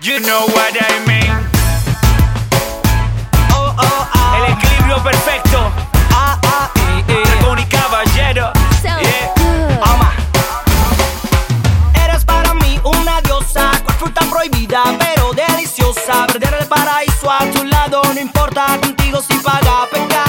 [0.00, 1.30] You know what I mean.
[3.52, 4.34] Oh, oh, oh.
[4.36, 5.70] El equilibrio perfecto.
[6.10, 8.52] Ah, ah, y caballero.
[8.82, 8.88] So
[12.04, 13.70] Eres para mí una diosa.
[13.84, 16.26] Cual fruta prohibida, pero deliciosa.
[16.26, 18.78] Perder el paraíso a tu lado no importa.
[18.80, 20.25] Contigo si paga pecar.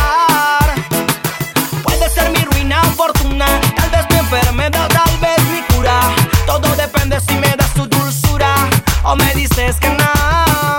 [7.19, 8.55] si me das tu dulzura
[9.03, 10.77] o me dices que no.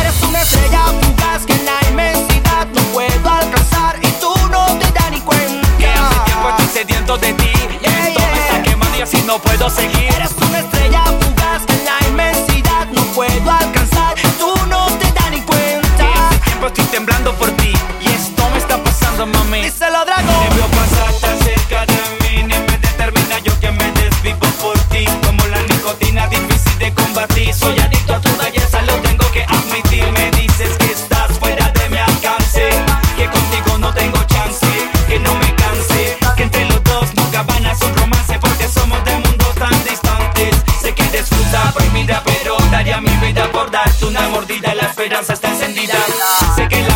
[0.00, 4.90] Eres una estrella fugaz que en la inmensidad no puedo alcanzar y tú no te
[4.92, 5.68] das ni cuenta.
[5.78, 7.52] Que hace tiempo estoy sediento de ti.
[7.80, 8.32] Yeah, esto yeah.
[8.32, 10.15] me está quemando y así no puedo seguir.
[43.66, 43.86] recordar.
[44.06, 45.94] Una mordida, la esperanza está encendida.
[46.54, 46.95] Sé que la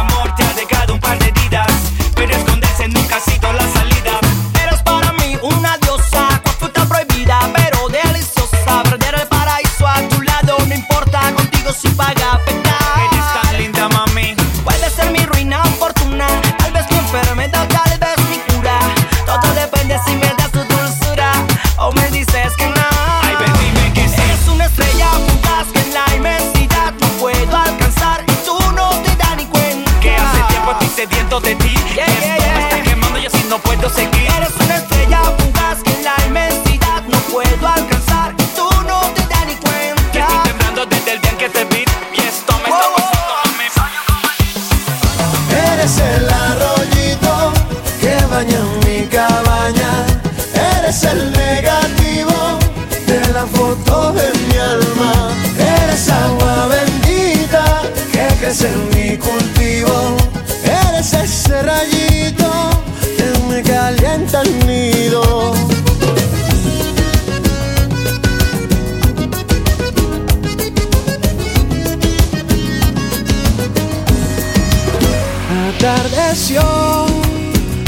[76.01, 76.63] atardeció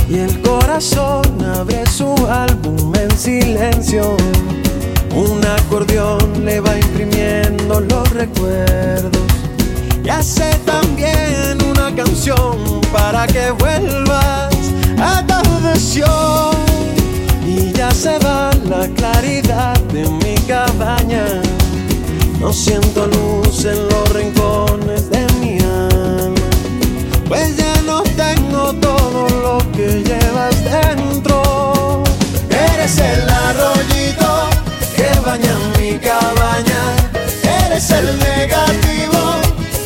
[0.09, 4.17] y el corazón abre su álbum en silencio.
[5.15, 9.23] Un acordeón le va imprimiendo los recuerdos
[10.05, 14.55] y hace también una canción para que vuelvas.
[14.99, 16.06] a Atardeció
[17.47, 21.25] y ya se va la claridad de mi cabaña.
[22.41, 26.41] No siento luz en los rincones de mi alma
[27.32, 32.03] pues ya no tengo todo lo que llevas dentro.
[32.50, 34.50] Eres el arroyito
[34.94, 36.82] que baña mi cabaña,
[37.65, 39.22] eres el negativo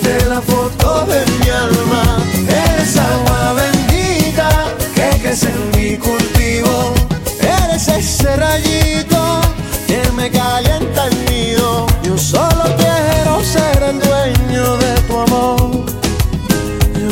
[0.03, 2.03] de la foto de mi alma,
[2.49, 4.49] eres agua bendita
[4.97, 6.95] que crece en mi cultivo,
[7.41, 9.41] eres ese rayito
[9.87, 12.86] que me calienta el nido, yo solo te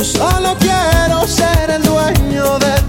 [0.04, 2.84] Solo quiero ser el dueño de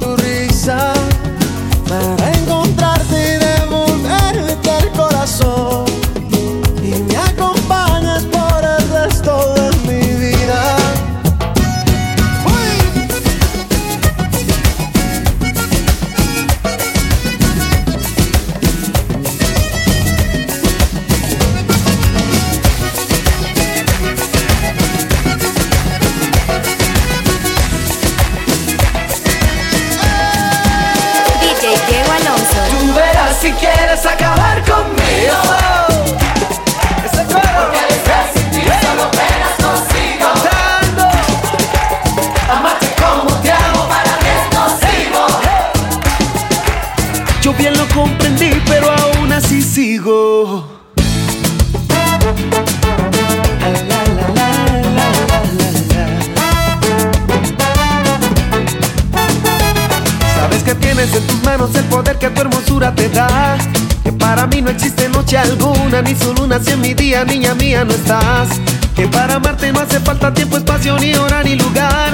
[67.23, 68.49] niña mía, no estás.
[68.95, 72.13] Que para amarte no hace falta tiempo, espacio, ni hora, ni lugar.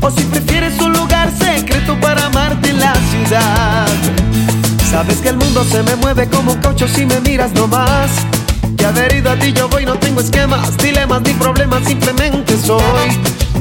[0.00, 3.86] O si prefieres un lugar secreto para amarte en la ciudad.
[4.90, 8.10] Sabes que el mundo se me mueve como un caucho si me miras nomás.
[8.76, 13.08] Que adherido a ti yo voy, no tengo esquemas, dilemas ni problemas, simplemente soy.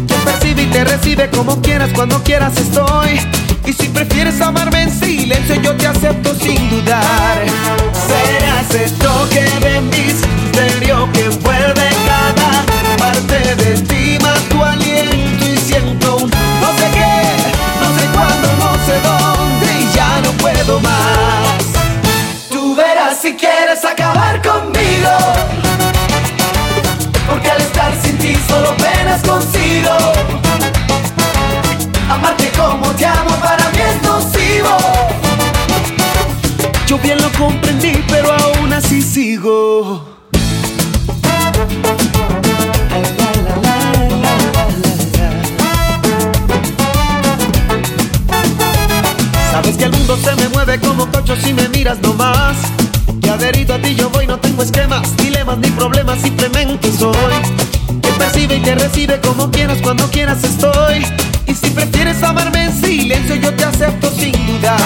[0.07, 3.19] Quien percibe y te recibe como quieras, cuando quieras estoy.
[3.65, 7.44] Y si prefieres amarme en silencio, yo te acepto sin dudar.
[8.07, 9.81] Serás el toque de
[10.50, 12.66] misterio que envuelve cada
[12.98, 17.22] parte de ti, más tu aliento y siento un no sé qué,
[17.81, 21.66] no sé cuándo, no sé dónde y ya no puedo más.
[22.50, 25.12] Tú verás si quieres acabar conmigo.
[27.28, 29.95] Porque al estar sin ti solo penas consigo.
[32.10, 34.78] Amarte como te amo para mí es nocivo.
[36.88, 38.19] Yo bien lo comprendí, pero
[51.36, 52.58] si me miras nomás.
[53.22, 57.34] Que adherido a ti yo voy, no tengo esquemas, dilemas ni problemas, simplemente soy.
[58.02, 61.06] Que percibe y te recibe como quieras, cuando quieras estoy.
[61.48, 64.80] Y si prefieres amarme en silencio, yo te acepto sin dudar.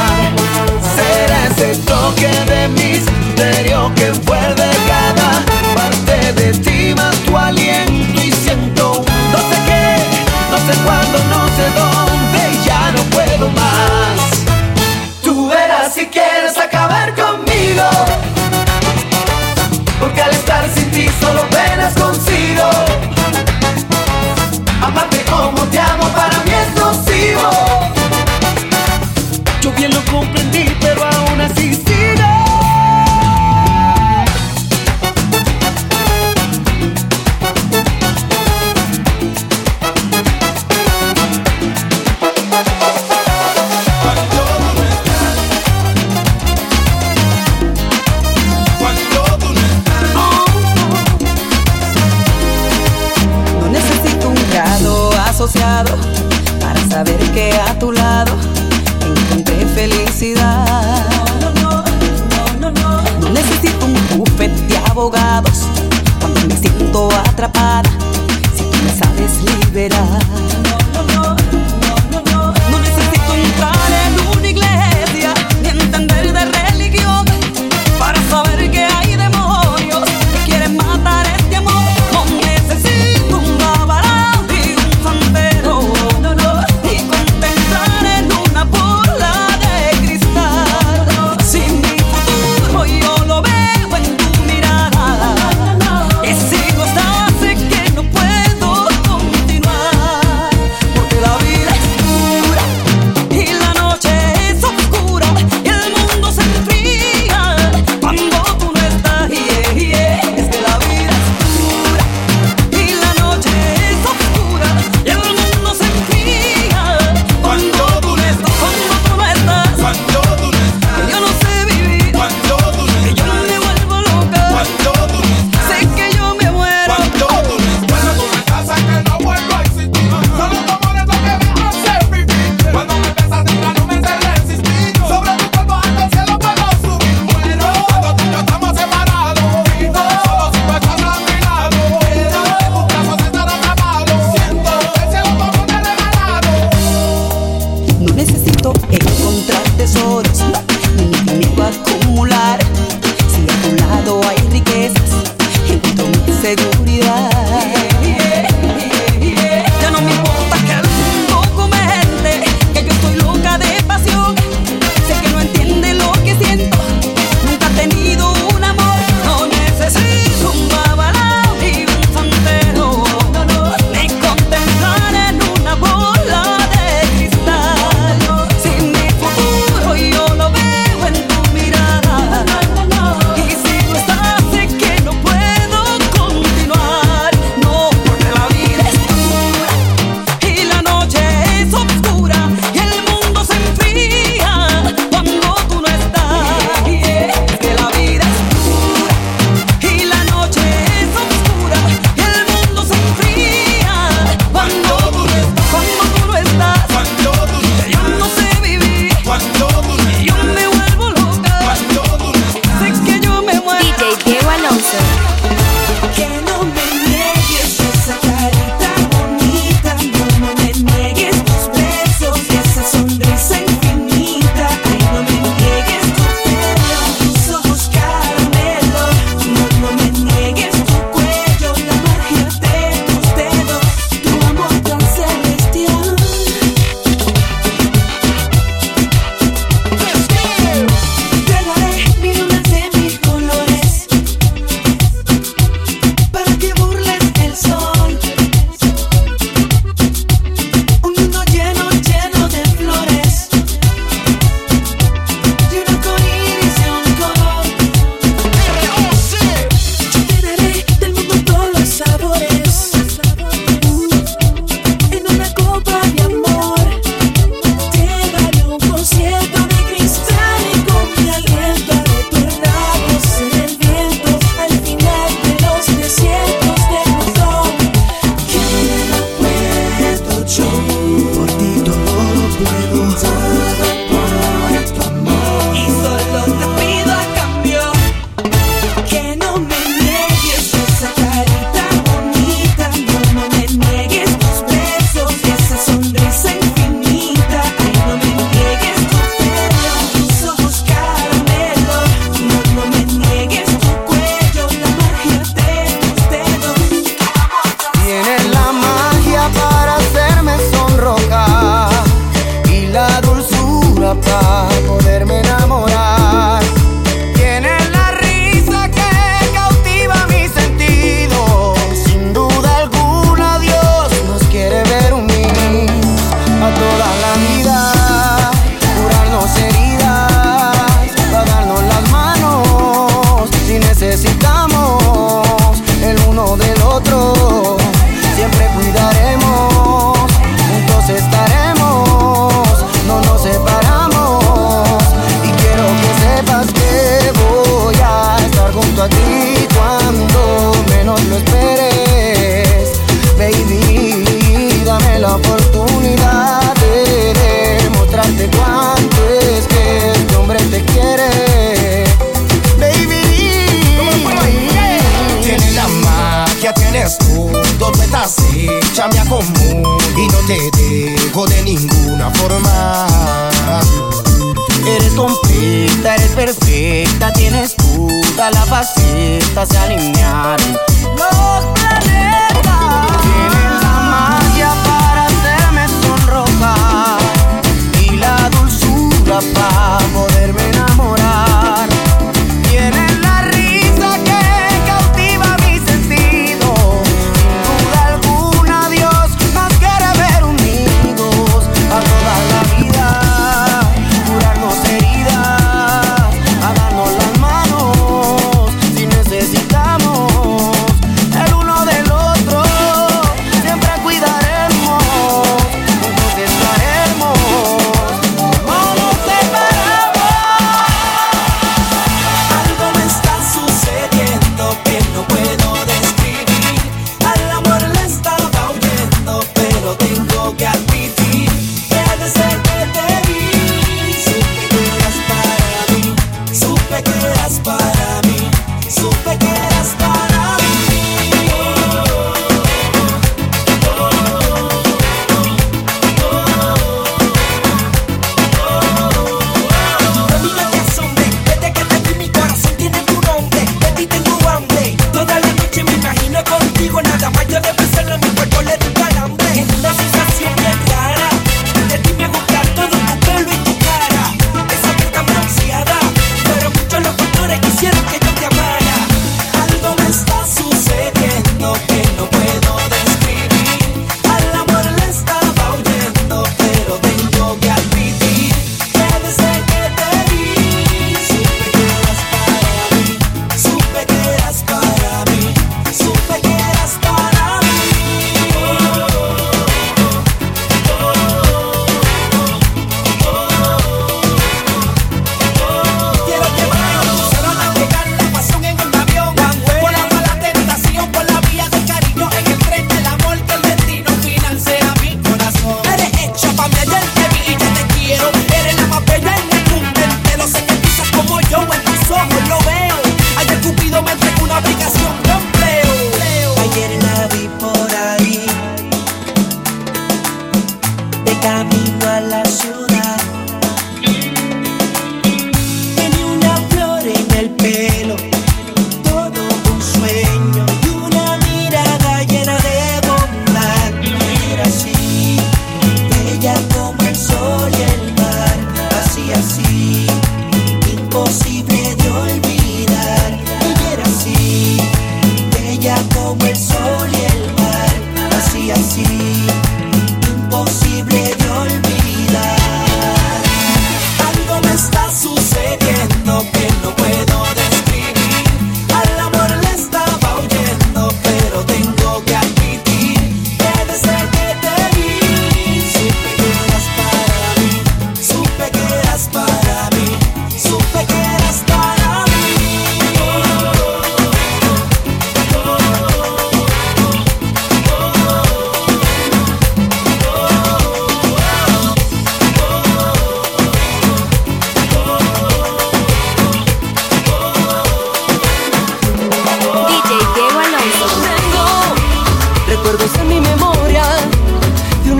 [0.96, 5.44] Será ese toque de misterio que envuelve cada
[5.76, 9.98] parte de ti, más tu aliento y siento no sé qué,
[10.52, 14.33] no sé cuándo, no sé dónde, ya no puedo más.
[20.00, 22.70] Porque al estar sin ti solo penas consigo.
[24.82, 28.03] Amarte como te amo para mí es nocivo.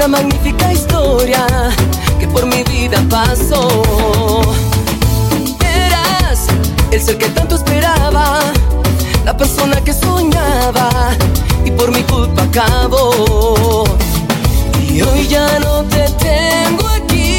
[0.06, 1.48] una magnífica historia
[2.20, 4.42] que por mi vida pasó.
[5.62, 6.48] Eras
[6.92, 8.40] el ser que tanto esperaba,
[9.24, 10.90] la persona que soñaba
[11.64, 13.86] y por mi culpa acabó.
[14.90, 17.38] Y hoy ya no te tengo aquí.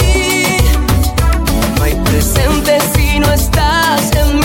[1.77, 4.44] No hay presente si no estás en mí.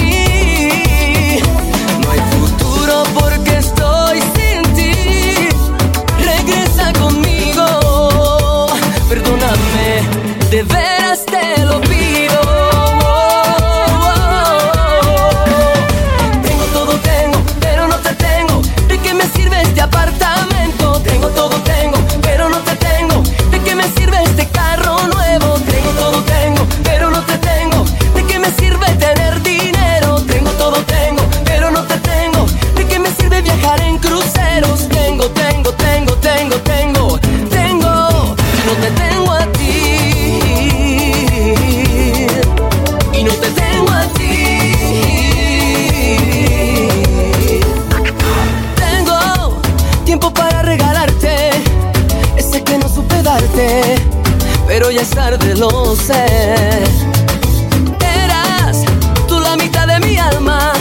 [54.89, 56.25] pero ya es tarde, lo sé.
[58.23, 58.83] Eras
[59.27, 60.73] tú la mitad de mi alma,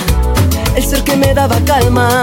[0.75, 2.23] el ser que me daba calma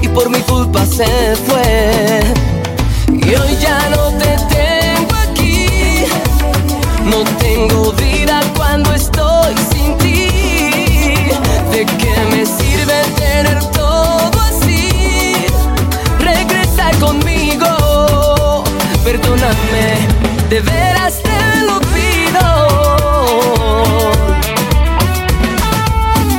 [0.00, 2.20] y por mi culpa se fue.
[3.08, 6.04] Y hoy ya no te tengo aquí,
[7.04, 10.28] no tengo vida cuando estoy sin ti.
[11.72, 15.46] ¿De qué me sirve tener todo así?
[16.20, 18.62] Regresa conmigo,
[19.02, 20.11] perdóname
[20.52, 22.44] de veras te lo pido.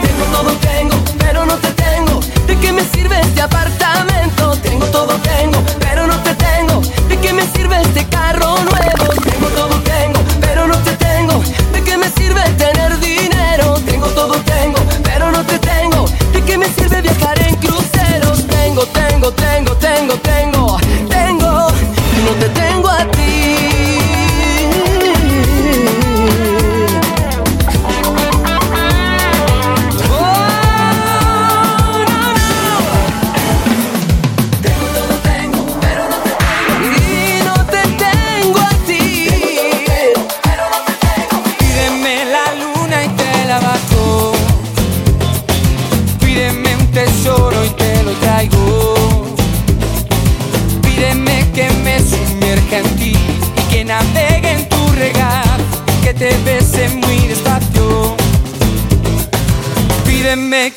[0.03, 2.19] Tengo todo, tengo, pero no te tengo.
[2.45, 4.12] ¿De qué me sirve este apartamento?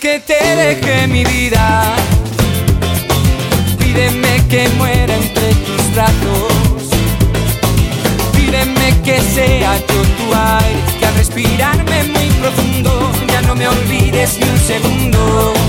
[0.00, 1.94] Que te deje mi vida.
[3.78, 6.90] Pídeme que muera entre tus brazos.
[8.32, 14.38] Pídeme que sea yo tu aire, que al respirarme muy profundo ya no me olvides
[14.38, 15.65] ni un segundo.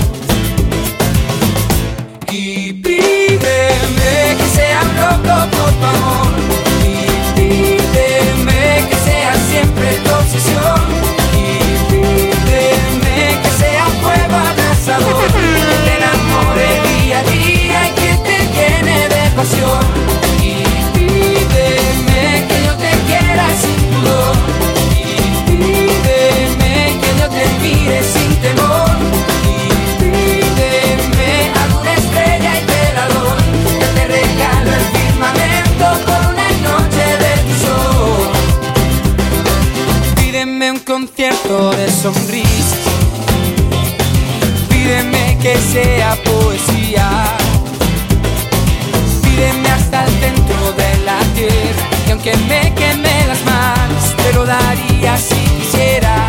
[52.28, 56.28] Aunque me queme las manos, te lo daría si quisiera.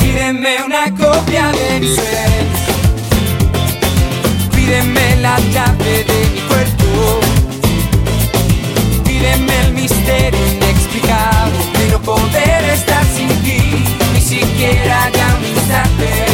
[0.00, 2.60] Pídeme una copia de mis sueños.
[4.54, 7.20] Pídeme la llave de mi cuerpo.
[9.04, 13.84] Pídeme el misterio inexplicable de no poder estar sin ti,
[14.14, 16.29] ni siquiera ya un instante.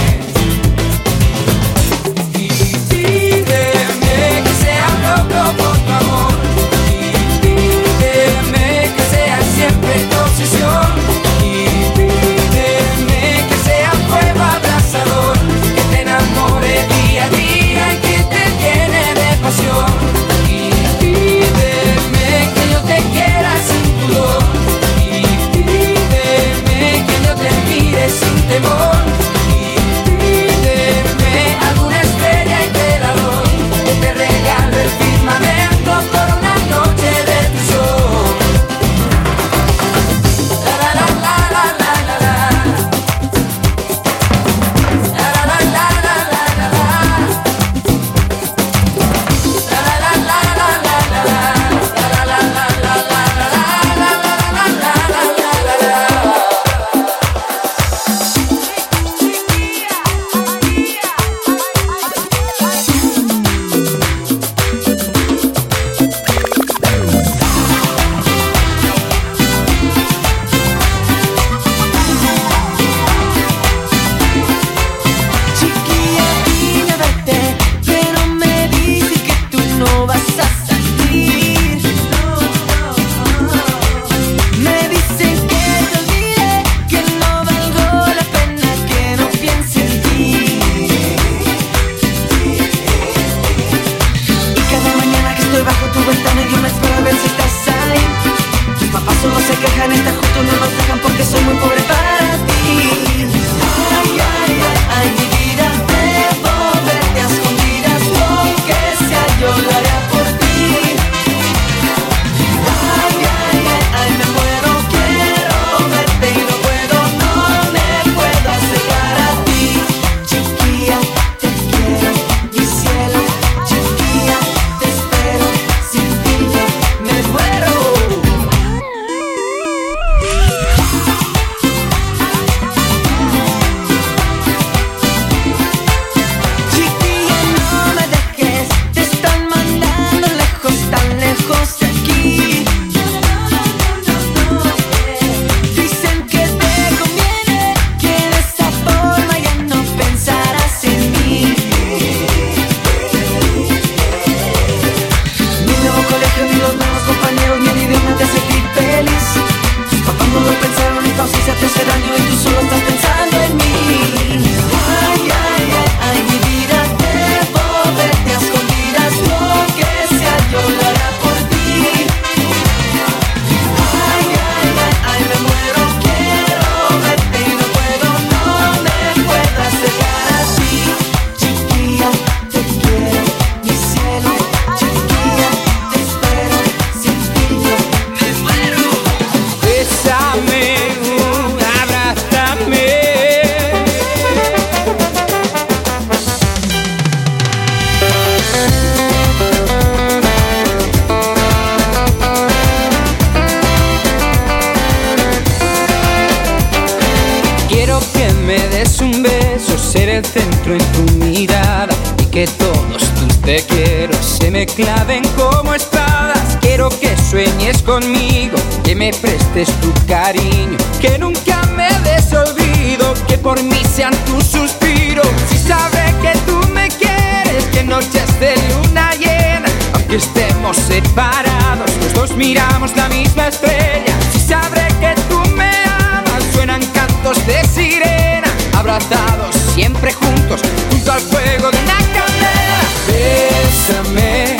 [219.56, 225.26] Prestes tu cariño, que nunca me des olvido, que por mí sean tus suspiros.
[225.48, 232.12] Si sabré que tú me quieres, que noches de luna llena, aunque estemos separados, los
[232.12, 234.14] dos miramos la misma estrella.
[234.30, 241.20] Si sabré que tú me amas, suenan cantos de sirena, abrazados siempre juntos, junto al
[241.20, 242.80] fuego de una candela.
[243.08, 244.58] Bésame,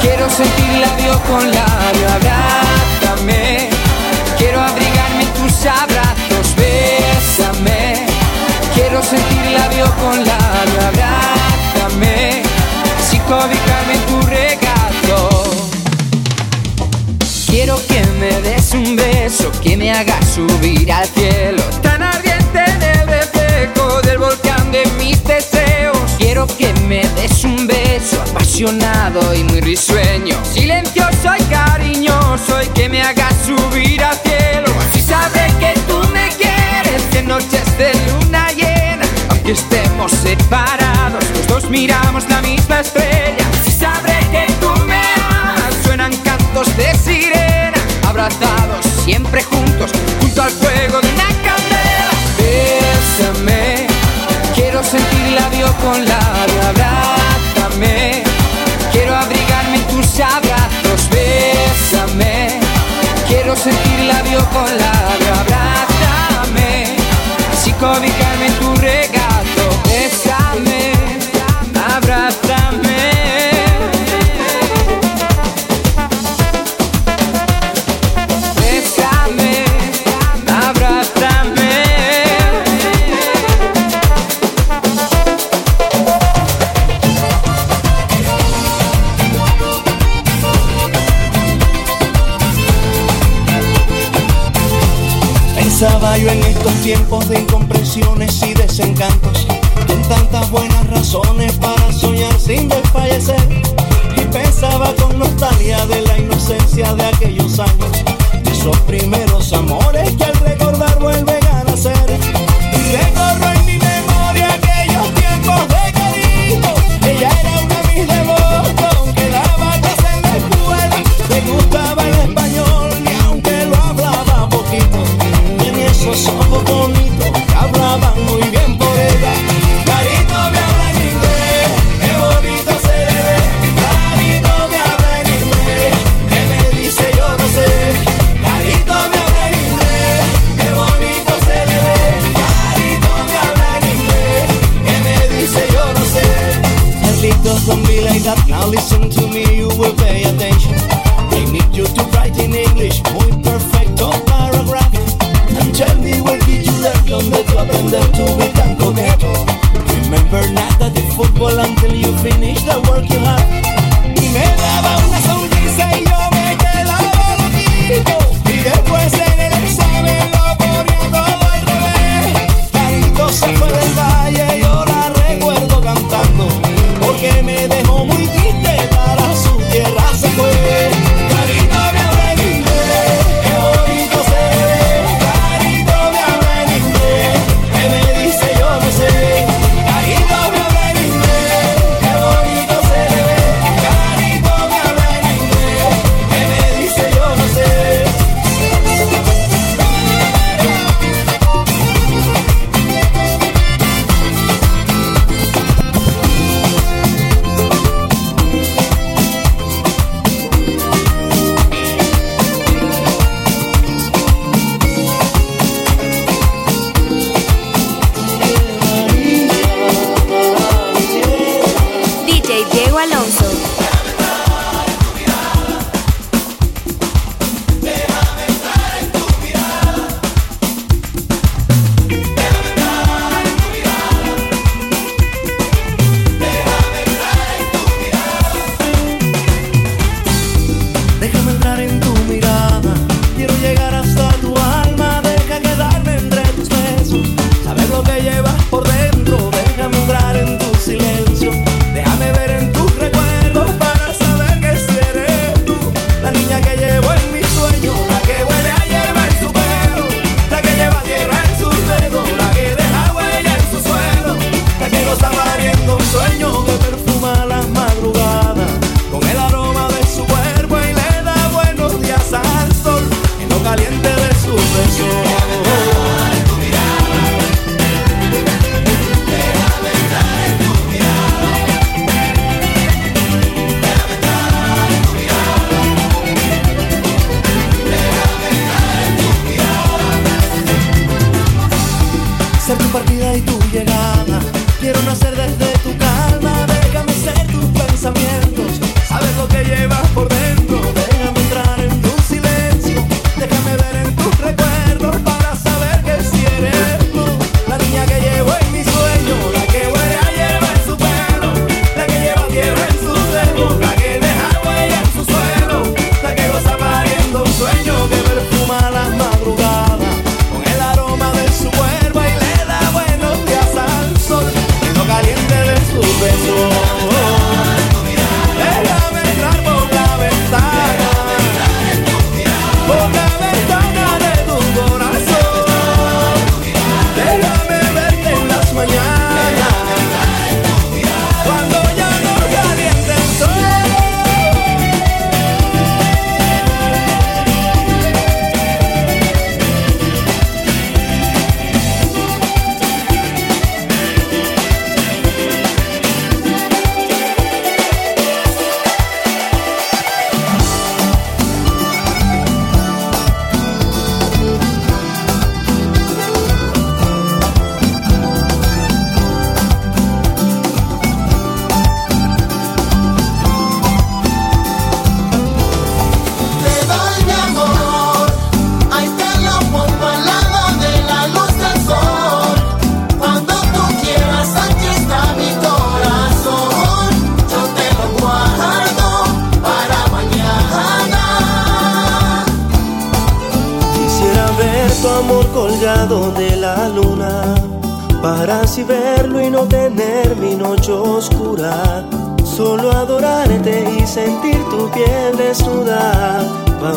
[0.00, 2.71] quiero sentir labio con labio, abrázame,
[4.42, 6.56] quiero abrigarme en tus abrazos.
[6.56, 8.06] Bésame,
[8.74, 12.42] quiero sentir labio con labio, abrázame,
[12.98, 15.44] así cobijarme en tu regazo.
[17.46, 22.82] Quiero que me des un beso que me haga subir al cielo Tan ardiente en
[22.82, 25.61] el reflejo del volcán de mis deseos
[26.46, 30.36] Que me des un beso apasionado y muy risueño.
[30.44, 34.66] Silencioso y cariñoso y que me haga subir al cielo.
[34.80, 41.46] Así sabré que tú me quieres, que noches de luna llena Aunque estemos separados, los
[41.46, 43.46] dos miramos la misma estrella.
[43.60, 45.00] Así sabré que tú me
[45.30, 52.10] amas, suenan cantos de sirena Abrazados siempre juntos, junto al fuego de una candela.
[52.38, 53.71] Bésame,
[54.82, 56.62] sentir labio con labio.
[56.68, 58.22] Abrázame,
[58.92, 61.08] quiero abrigarme en tus abrazos.
[61.10, 62.60] Bésame,
[63.28, 65.11] quiero sentir labio con labio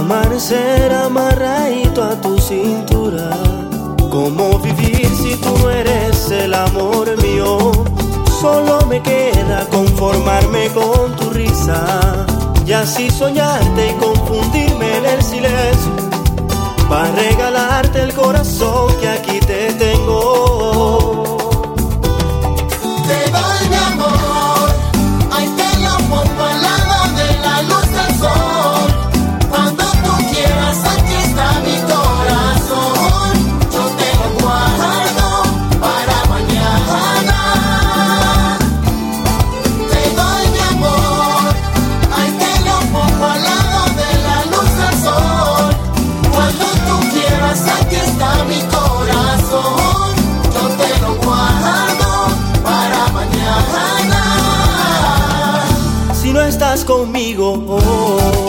[0.05, 3.31] Amanecer amarradito a tu cintura.
[4.11, 7.71] ¿Cómo vivir si tú eres el amor mío?
[8.39, 12.23] Solo me queda conformarme con tu risa
[12.67, 15.95] y así soñarte y confundirme en el silencio
[16.87, 19.44] para regalarte el corazón que aquí te.
[56.83, 58.44] conmigo.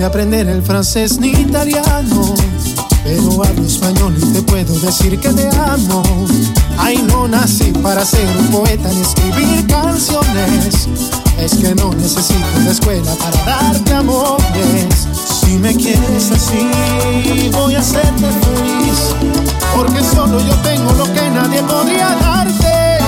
[0.00, 2.34] de aprender el francés ni italiano.
[3.04, 6.02] Pero hablo español y te puedo decir que te amo.
[6.78, 10.88] Ay, no nací para ser un poeta ni escribir canciones.
[11.38, 15.06] Es que no necesito la escuela para darte amores.
[15.42, 19.14] Si me quieres así, voy a hacerte feliz.
[19.76, 23.04] Porque solo yo tengo lo que nadie podría darte.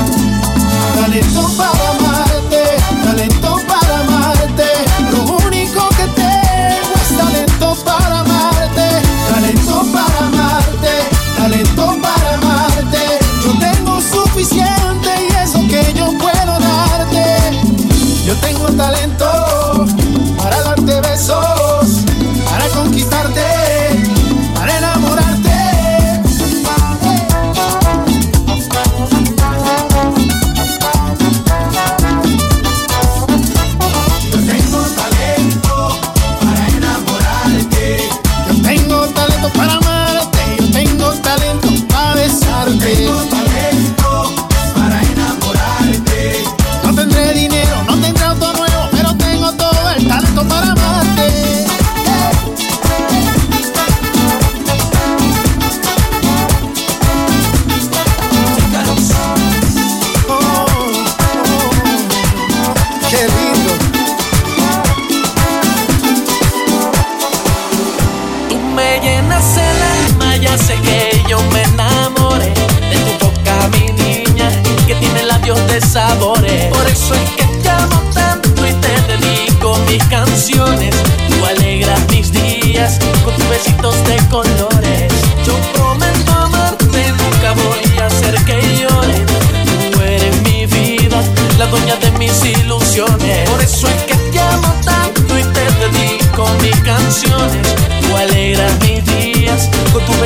[0.95, 2.02] Talento para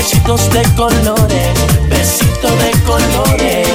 [0.06, 1.48] besitos de colores,
[1.88, 3.65] besitos de colores.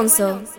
[0.00, 0.49] Council.